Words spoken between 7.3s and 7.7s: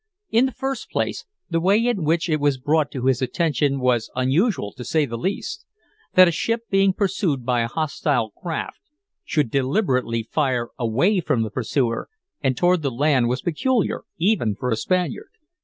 by a